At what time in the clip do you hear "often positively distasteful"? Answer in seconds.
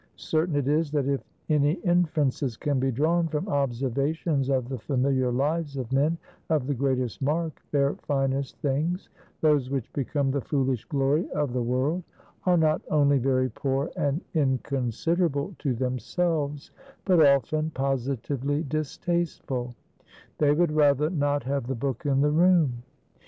17.23-19.75